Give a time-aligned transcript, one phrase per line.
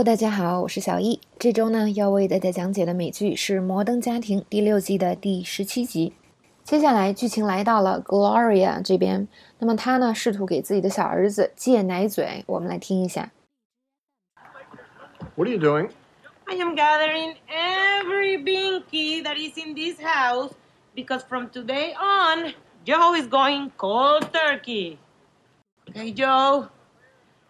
[0.00, 1.20] Hello，大家好，我是小易。
[1.38, 6.14] 这周呢，要为大家讲解的美剧是《摩登家庭》第六季的第十七集。
[6.64, 9.28] 接下来，剧情来到了 Gloria 这边，
[9.58, 12.42] 那么她呢，试图给自己的小儿子戒奶嘴。
[12.46, 13.30] 我们来听一下。
[15.34, 15.90] What are you doing?
[16.46, 20.52] I am gathering every binky that is in this house
[20.94, 22.54] because from today on,
[22.86, 24.96] Joe is going cold turkey.
[25.90, 26.68] Okay, Joe,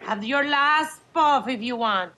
[0.00, 2.10] have your last puff if you want.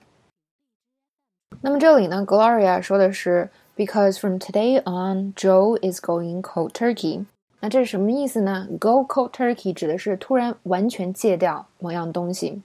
[1.65, 7.23] 那么这里呢，Gloria 说的是 because from today on, Joe is going cold turkey。
[7.61, 12.61] 那这是什么意思呢？Go cold turkey 指的是突然完全戒掉某样东西。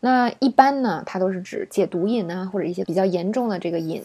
[0.00, 4.04] 那一般呢，它都是指戒毒瘾啊，或者一些比较严重的这个瘾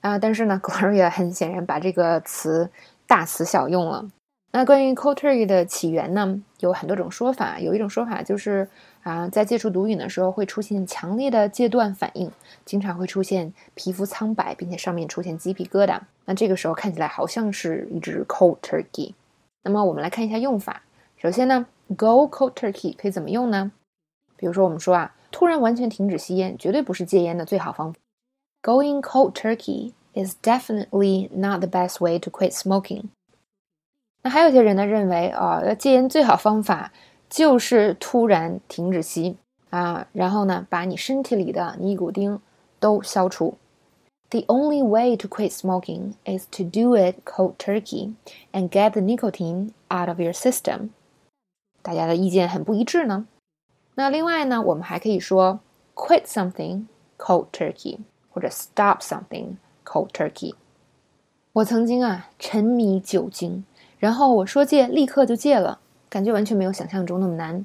[0.00, 0.18] 啊。
[0.18, 2.70] 但是呢，Gloria 很显然把这个词
[3.06, 4.06] 大词小用了。
[4.52, 7.60] 那关于 cold turkey 的起源呢，有很多种说法。
[7.60, 8.68] 有一种说法就是
[9.02, 12.30] 啊，在戒除毒瘾的时候会出现强烈的戒断反应，
[12.64, 16.00] 经常会出现皮肤苍白，并且上面出现鸡皮疙瘩。
[16.24, 19.12] 那这个时候看起来好像是一只 cold turkey。
[19.62, 20.82] 那么我们来看一下用法。
[21.16, 23.72] 首先呢，go cold turkey 可以怎么用呢？
[24.36, 25.12] 比如说我们说啊。
[25.32, 27.98] 突然完全停止吸烟，绝对不是戒烟的最好方法。
[28.62, 33.08] Going cold turkey is definitely not the best way to quit smoking。
[34.25, 36.91] 那还有些人呢认为啊，要戒烟最好方法
[37.29, 39.37] 就是突然停止吸
[39.69, 42.39] 啊，然后呢把你身体里的尼古丁
[42.79, 43.57] 都消除。
[44.29, 48.13] The only way to quit smoking is to do it cold turkey
[48.53, 50.89] and get the nicotine out of your system。
[51.81, 53.27] 大家的意见很不一致呢。
[53.95, 55.59] 那另外呢，我们还可以说
[55.95, 56.85] quit something
[57.17, 57.97] cold turkey，
[58.29, 60.53] 或者 stop something cold turkey。
[61.53, 63.65] 我曾经啊沉迷酒精，
[63.98, 67.64] 然后我说戒立刻就戒了，感觉完全没有想象中那么难。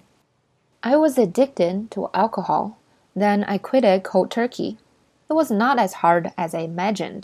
[0.80, 2.72] I was addicted to alcohol,
[3.16, 4.78] then I quit it cold turkey.
[5.28, 7.24] It was not as hard as I imagined.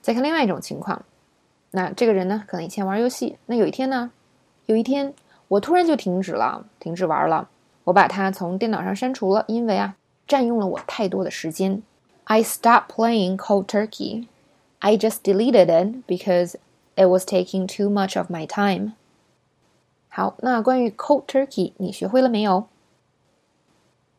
[0.00, 1.04] 再看另外一种情况，
[1.70, 4.10] 那这个人呢，可能以前玩游戏，那有一天呢，
[4.66, 5.14] 有一天
[5.48, 7.48] 我突然就停止了，停止玩了。
[7.84, 9.96] 我把它从电脑上删除了，因为啊，
[10.26, 11.82] 占用了我太多的时间。
[12.24, 14.26] I stopped playing cold turkey.
[14.78, 16.54] I just deleted it because
[16.95, 18.93] it was taking too much of my time.
[20.09, 22.67] 好，那关于 cold turkey，你学会了没有？